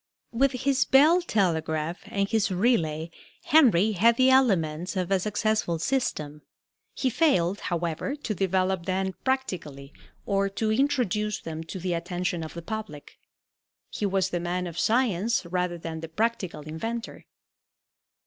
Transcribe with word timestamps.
With 0.31 0.53
his 0.53 0.83
bell 0.83 1.21
telegraph 1.21 1.99
and 2.07 2.27
his 2.27 2.49
relay 2.51 3.11
Henry 3.43 3.91
had 3.91 4.17
the 4.17 4.31
elements 4.31 4.97
of 4.97 5.11
a 5.11 5.19
successful 5.19 5.77
system. 5.77 6.41
He 6.95 7.11
failed, 7.11 7.59
however, 7.59 8.15
to 8.15 8.33
develop 8.33 8.87
them 8.87 9.13
practically 9.23 9.93
or 10.25 10.49
to 10.49 10.71
introduce 10.71 11.39
them 11.39 11.63
to 11.65 11.77
the 11.77 11.93
attention 11.93 12.43
of 12.43 12.55
the 12.55 12.63
public. 12.63 13.19
He 13.91 14.07
was 14.07 14.31
the 14.31 14.39
man 14.39 14.65
of 14.65 14.79
science 14.79 15.45
rather 15.45 15.77
than 15.77 15.99
the 15.99 16.09
practical 16.09 16.61
inventor. 16.61 17.27